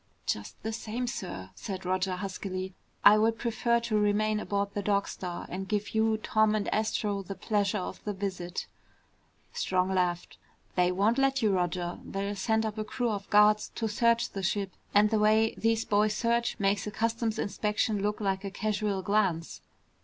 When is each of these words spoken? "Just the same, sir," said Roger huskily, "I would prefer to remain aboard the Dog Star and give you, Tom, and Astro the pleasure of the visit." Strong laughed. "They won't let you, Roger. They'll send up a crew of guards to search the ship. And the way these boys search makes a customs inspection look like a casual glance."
"Just 0.25 0.59
the 0.63 0.73
same, 0.73 1.05
sir," 1.05 1.51
said 1.53 1.85
Roger 1.85 2.15
huskily, 2.15 2.73
"I 3.05 3.19
would 3.19 3.37
prefer 3.37 3.79
to 3.81 3.95
remain 3.99 4.39
aboard 4.39 4.73
the 4.73 4.81
Dog 4.81 5.07
Star 5.07 5.45
and 5.47 5.67
give 5.67 5.93
you, 5.93 6.17
Tom, 6.17 6.55
and 6.55 6.67
Astro 6.73 7.21
the 7.21 7.35
pleasure 7.35 7.77
of 7.77 8.03
the 8.03 8.11
visit." 8.11 8.65
Strong 9.53 9.93
laughed. 9.93 10.39
"They 10.73 10.91
won't 10.91 11.19
let 11.19 11.43
you, 11.43 11.51
Roger. 11.53 11.99
They'll 12.03 12.33
send 12.35 12.65
up 12.65 12.79
a 12.79 12.83
crew 12.83 13.11
of 13.11 13.29
guards 13.29 13.71
to 13.75 13.87
search 13.87 14.31
the 14.31 14.41
ship. 14.41 14.71
And 14.91 15.11
the 15.11 15.19
way 15.19 15.53
these 15.55 15.85
boys 15.85 16.15
search 16.15 16.57
makes 16.59 16.87
a 16.87 16.91
customs 16.91 17.37
inspection 17.37 18.01
look 18.01 18.19
like 18.19 18.43
a 18.43 18.49
casual 18.49 19.03
glance." 19.03 19.61